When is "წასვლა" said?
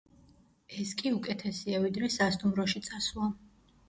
2.89-3.29